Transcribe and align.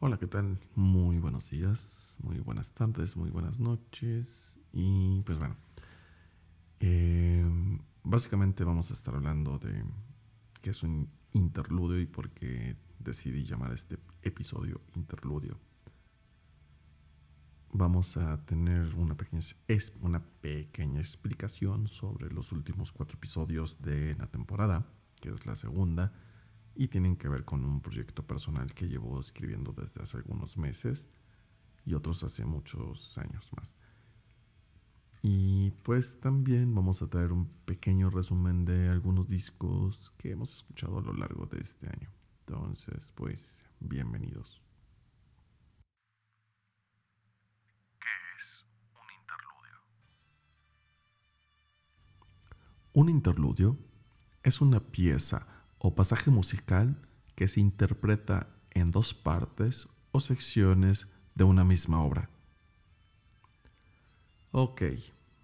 Hola, 0.00 0.16
¿qué 0.16 0.28
tal? 0.28 0.60
Muy 0.76 1.18
buenos 1.18 1.50
días, 1.50 2.14
muy 2.22 2.38
buenas 2.38 2.70
tardes, 2.70 3.16
muy 3.16 3.30
buenas 3.30 3.58
noches. 3.58 4.56
Y 4.72 5.22
pues 5.22 5.38
bueno, 5.38 5.56
eh, 6.78 7.44
básicamente 8.04 8.62
vamos 8.62 8.92
a 8.92 8.94
estar 8.94 9.16
hablando 9.16 9.58
de 9.58 9.82
qué 10.62 10.70
es 10.70 10.84
un 10.84 11.10
interludio 11.32 11.98
y 11.98 12.06
por 12.06 12.30
qué 12.30 12.76
decidí 13.00 13.42
llamar 13.42 13.72
este 13.72 13.98
episodio 14.22 14.82
interludio. 14.94 15.58
Vamos 17.72 18.16
a 18.18 18.46
tener 18.46 18.94
una 18.94 19.16
pequeña, 19.16 19.42
es 19.66 19.92
una 20.00 20.22
pequeña 20.22 21.00
explicación 21.00 21.88
sobre 21.88 22.30
los 22.30 22.52
últimos 22.52 22.92
cuatro 22.92 23.16
episodios 23.16 23.82
de 23.82 24.14
la 24.14 24.28
temporada, 24.28 24.86
que 25.20 25.30
es 25.30 25.44
la 25.44 25.56
segunda 25.56 26.12
y 26.78 26.86
tienen 26.86 27.16
que 27.16 27.28
ver 27.28 27.44
con 27.44 27.64
un 27.64 27.80
proyecto 27.80 28.24
personal 28.24 28.72
que 28.72 28.86
llevo 28.86 29.18
escribiendo 29.18 29.72
desde 29.72 30.00
hace 30.00 30.16
algunos 30.16 30.56
meses 30.56 31.08
y 31.84 31.94
otros 31.94 32.22
hace 32.22 32.44
muchos 32.44 33.18
años 33.18 33.50
más. 33.56 33.74
Y 35.20 35.72
pues 35.82 36.20
también 36.20 36.72
vamos 36.72 37.02
a 37.02 37.08
traer 37.08 37.32
un 37.32 37.48
pequeño 37.64 38.10
resumen 38.10 38.64
de 38.64 38.88
algunos 38.90 39.26
discos 39.26 40.12
que 40.18 40.30
hemos 40.30 40.52
escuchado 40.52 40.98
a 40.98 41.02
lo 41.02 41.12
largo 41.14 41.46
de 41.46 41.58
este 41.58 41.88
año. 41.88 42.12
Entonces, 42.46 43.10
pues, 43.16 43.60
bienvenidos. 43.80 44.62
¿Qué 47.98 48.06
es 48.38 48.64
un 48.92 49.20
interludio? 49.20 49.80
Un 52.92 53.08
interludio 53.08 53.76
es 54.44 54.60
una 54.60 54.78
pieza 54.78 55.57
o 55.78 55.94
pasaje 55.94 56.30
musical 56.30 56.96
que 57.34 57.48
se 57.48 57.60
interpreta 57.60 58.48
en 58.70 58.90
dos 58.90 59.14
partes 59.14 59.88
o 60.10 60.20
secciones 60.20 61.06
de 61.34 61.44
una 61.44 61.64
misma 61.64 62.02
obra. 62.02 62.30
Ok, 64.50 64.82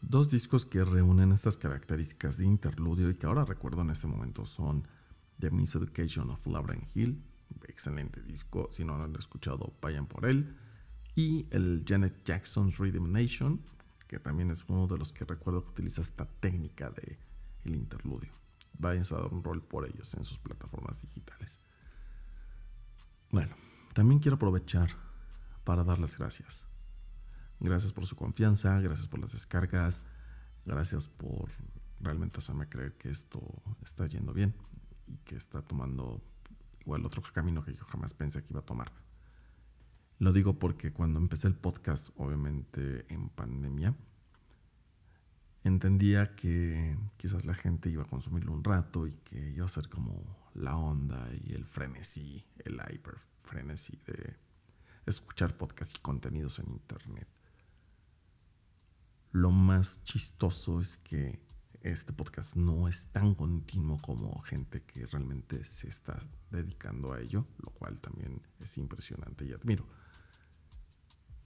dos 0.00 0.28
discos 0.28 0.64
que 0.64 0.84
reúnen 0.84 1.32
estas 1.32 1.56
características 1.56 2.36
de 2.36 2.44
interludio 2.44 3.10
y 3.10 3.14
que 3.14 3.26
ahora 3.26 3.44
recuerdo 3.44 3.82
en 3.82 3.90
este 3.90 4.06
momento 4.06 4.46
son 4.46 4.86
The 5.40 5.50
Miseducation 5.50 6.30
of 6.30 6.46
Lauren 6.46 6.86
Hill, 6.94 7.22
excelente 7.66 8.22
disco, 8.22 8.68
si 8.70 8.84
no 8.84 8.96
lo 8.96 9.04
han 9.04 9.16
escuchado 9.16 9.72
vayan 9.80 10.06
por 10.06 10.26
él, 10.26 10.54
y 11.16 11.46
el 11.50 11.84
Janet 11.86 12.24
Jackson's 12.24 12.78
Rhythm 12.78 13.10
Nation, 13.10 13.60
que 14.06 14.20
también 14.20 14.50
es 14.50 14.64
uno 14.68 14.86
de 14.86 14.98
los 14.98 15.12
que 15.12 15.24
recuerdo 15.24 15.64
que 15.64 15.70
utiliza 15.70 16.02
esta 16.02 16.26
técnica 16.26 16.90
de 16.90 17.18
el 17.64 17.74
interludio 17.74 18.30
vayan 18.78 19.04
a 19.10 19.14
dar 19.16 19.32
un 19.32 19.42
rol 19.42 19.62
por 19.62 19.86
ellos 19.86 20.14
en 20.14 20.24
sus 20.24 20.38
plataformas 20.38 21.00
digitales. 21.02 21.60
Bueno, 23.30 23.54
también 23.92 24.20
quiero 24.20 24.36
aprovechar 24.36 24.90
para 25.64 25.84
dar 25.84 25.98
las 25.98 26.18
gracias. 26.18 26.64
Gracias 27.60 27.92
por 27.92 28.06
su 28.06 28.16
confianza, 28.16 28.80
gracias 28.80 29.06
por 29.06 29.20
las 29.20 29.32
descargas, 29.32 30.00
gracias 30.64 31.08
por 31.08 31.50
realmente 32.00 32.38
hacerme 32.38 32.68
creer 32.68 32.96
que 32.96 33.10
esto 33.10 33.40
está 33.82 34.06
yendo 34.06 34.32
bien 34.32 34.54
y 35.06 35.18
que 35.18 35.36
está 35.36 35.62
tomando 35.62 36.22
igual 36.80 37.04
otro 37.04 37.22
camino 37.32 37.62
que 37.62 37.74
yo 37.74 37.84
jamás 37.84 38.14
pensé 38.14 38.42
que 38.42 38.52
iba 38.52 38.60
a 38.60 38.64
tomar. 38.64 38.92
Lo 40.18 40.32
digo 40.32 40.58
porque 40.58 40.92
cuando 40.92 41.18
empecé 41.18 41.48
el 41.48 41.54
podcast, 41.54 42.08
obviamente 42.16 43.06
en 43.12 43.28
pandemia, 43.28 43.94
entendía 45.64 46.34
que 46.34 46.96
quizás 47.16 47.44
la 47.44 47.54
gente 47.54 47.90
iba 47.90 48.02
a 48.02 48.06
consumirlo 48.06 48.52
un 48.52 48.64
rato 48.64 49.06
y 49.06 49.12
que 49.12 49.50
iba 49.50 49.66
a 49.66 49.68
ser 49.68 49.88
como 49.88 50.22
la 50.54 50.76
onda 50.76 51.28
y 51.44 51.52
el 51.52 51.64
frenesí, 51.64 52.44
el 52.58 52.74
hyper 52.74 53.18
frenesí 53.42 53.98
de 54.06 54.36
escuchar 55.06 55.56
podcasts 55.56 55.94
y 55.98 56.02
contenidos 56.02 56.58
en 56.58 56.70
internet. 56.70 57.28
Lo 59.32 59.50
más 59.50 60.02
chistoso 60.04 60.80
es 60.80 60.96
que 60.98 61.40
este 61.82 62.12
podcast 62.12 62.56
no 62.56 62.88
es 62.88 63.08
tan 63.08 63.34
continuo 63.34 64.00
como 64.02 64.40
gente 64.42 64.82
que 64.82 65.06
realmente 65.06 65.64
se 65.64 65.88
está 65.88 66.18
dedicando 66.50 67.12
a 67.12 67.20
ello, 67.20 67.46
lo 67.58 67.70
cual 67.70 67.98
también 68.00 68.42
es 68.60 68.76
impresionante 68.76 69.46
y 69.46 69.52
admiro. 69.52 69.86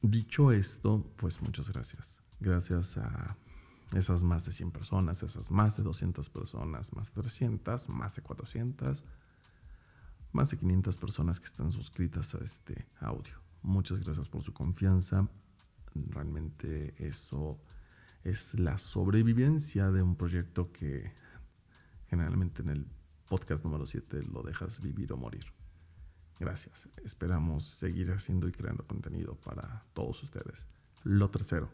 Dicho 0.00 0.52
esto, 0.52 1.12
pues 1.16 1.42
muchas 1.42 1.70
gracias. 1.70 2.16
Gracias 2.40 2.96
a 2.96 3.36
esas 3.94 4.22
más 4.22 4.44
de 4.44 4.52
100 4.52 4.70
personas, 4.70 5.22
esas 5.22 5.50
más 5.50 5.76
de 5.76 5.82
200 5.82 6.28
personas, 6.30 6.92
más 6.94 7.14
de 7.14 7.22
300, 7.22 7.88
más 7.88 8.14
de 8.14 8.22
400, 8.22 9.04
más 10.32 10.50
de 10.50 10.56
500 10.56 10.96
personas 10.96 11.40
que 11.40 11.46
están 11.46 11.70
suscritas 11.70 12.34
a 12.34 12.38
este 12.38 12.86
audio. 13.00 13.34
Muchas 13.62 14.00
gracias 14.00 14.28
por 14.28 14.42
su 14.42 14.52
confianza. 14.52 15.28
Realmente 15.94 16.94
eso 16.98 17.60
es 18.24 18.58
la 18.58 18.78
sobrevivencia 18.78 19.90
de 19.90 20.02
un 20.02 20.16
proyecto 20.16 20.72
que 20.72 21.12
generalmente 22.06 22.62
en 22.62 22.70
el 22.70 22.86
podcast 23.28 23.64
número 23.64 23.86
7 23.86 24.22
lo 24.24 24.42
dejas 24.42 24.80
vivir 24.80 25.12
o 25.12 25.16
morir. 25.16 25.44
Gracias. 26.38 26.88
Esperamos 27.04 27.64
seguir 27.64 28.10
haciendo 28.10 28.48
y 28.48 28.52
creando 28.52 28.86
contenido 28.86 29.36
para 29.36 29.84
todos 29.92 30.22
ustedes. 30.22 30.66
Lo 31.04 31.30
tercero, 31.30 31.70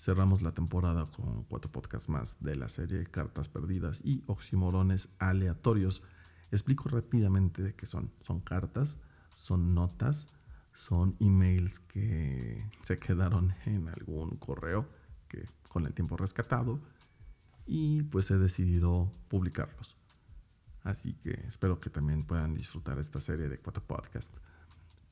Cerramos 0.00 0.40
la 0.40 0.52
temporada 0.52 1.04
con 1.14 1.42
cuatro 1.42 1.70
podcasts 1.70 2.08
más 2.08 2.38
de 2.40 2.56
la 2.56 2.70
serie 2.70 3.04
Cartas 3.04 3.50
Perdidas 3.50 4.00
y 4.02 4.24
Oximorones 4.28 5.10
Aleatorios. 5.18 6.02
Explico 6.50 6.88
rápidamente 6.88 7.62
de 7.62 7.74
qué 7.74 7.84
son. 7.84 8.10
Son 8.22 8.40
cartas, 8.40 8.96
son 9.34 9.74
notas, 9.74 10.26
son 10.72 11.16
emails 11.20 11.80
que 11.80 12.66
se 12.82 12.98
quedaron 12.98 13.54
en 13.66 13.88
algún 13.90 14.38
correo 14.38 14.88
que 15.28 15.46
con 15.68 15.84
el 15.84 15.92
tiempo 15.92 16.16
rescatado 16.16 16.80
y 17.66 18.02
pues 18.04 18.30
he 18.30 18.38
decidido 18.38 19.12
publicarlos. 19.28 19.98
Así 20.82 21.12
que 21.12 21.32
espero 21.46 21.78
que 21.78 21.90
también 21.90 22.24
puedan 22.24 22.54
disfrutar 22.54 22.98
esta 22.98 23.20
serie 23.20 23.50
de 23.50 23.58
cuatro 23.58 23.84
podcasts. 23.86 24.40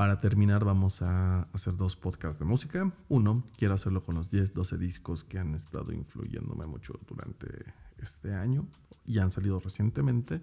Para 0.00 0.18
terminar 0.18 0.64
vamos 0.64 1.02
a 1.02 1.42
hacer 1.52 1.76
dos 1.76 1.94
podcasts 1.94 2.38
de 2.38 2.46
música. 2.46 2.90
Uno, 3.10 3.44
quiero 3.58 3.74
hacerlo 3.74 4.02
con 4.02 4.14
los 4.14 4.30
10, 4.30 4.54
12 4.54 4.78
discos 4.78 5.24
que 5.24 5.38
han 5.38 5.54
estado 5.54 5.92
influyéndome 5.92 6.64
mucho 6.64 6.98
durante 7.06 7.74
este 7.98 8.32
año 8.32 8.66
y 9.04 9.18
han 9.18 9.30
salido 9.30 9.60
recientemente. 9.60 10.40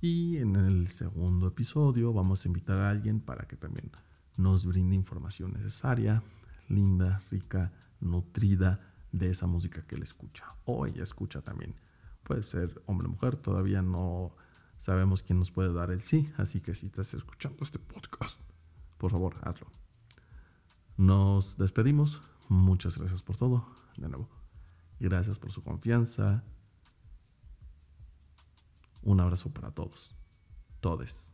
Y 0.00 0.38
en 0.38 0.56
el 0.56 0.88
segundo 0.88 1.48
episodio 1.48 2.14
vamos 2.14 2.42
a 2.42 2.48
invitar 2.48 2.78
a 2.78 2.88
alguien 2.88 3.20
para 3.20 3.46
que 3.46 3.56
también 3.56 3.90
nos 4.38 4.64
brinde 4.64 4.96
información 4.96 5.52
necesaria, 5.52 6.22
linda, 6.70 7.20
rica, 7.30 7.70
nutrida 8.00 8.80
de 9.12 9.28
esa 9.28 9.46
música 9.46 9.82
que 9.86 9.96
él 9.96 10.02
escucha 10.02 10.46
o 10.64 10.86
ella 10.86 11.02
escucha 11.02 11.42
también. 11.42 11.74
Puede 12.22 12.42
ser 12.42 12.82
hombre 12.86 13.06
o 13.06 13.10
mujer, 13.10 13.36
todavía 13.36 13.82
no 13.82 14.34
sabemos 14.78 15.22
quién 15.22 15.40
nos 15.40 15.50
puede 15.50 15.74
dar 15.74 15.90
el 15.90 16.00
sí, 16.00 16.32
así 16.38 16.62
que 16.62 16.72
si 16.72 16.86
estás 16.86 17.12
escuchando 17.12 17.58
este 17.60 17.78
podcast, 17.78 18.40
por 18.98 19.10
favor, 19.10 19.36
hazlo. 19.42 19.68
Nos 20.96 21.56
despedimos. 21.56 22.20
Muchas 22.48 22.98
gracias 22.98 23.22
por 23.22 23.36
todo. 23.36 23.66
De 23.96 24.08
nuevo, 24.08 24.28
gracias 25.00 25.38
por 25.38 25.52
su 25.52 25.62
confianza. 25.62 26.44
Un 29.02 29.20
abrazo 29.20 29.50
para 29.50 29.70
todos. 29.70 30.14
Todes. 30.80 31.30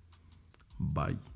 Bye. 0.78 1.33